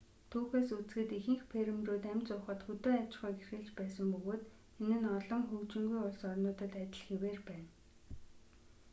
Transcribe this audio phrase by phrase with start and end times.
[0.31, 4.43] түүхээс үзэхэд ихэнх фермерүүд амь зуухад хөдөө аж ахуйг эрхэлж байсан бөгөөд
[4.83, 7.69] энэ нь олон хөгжингүй улс орнуудад адил хэвээр байна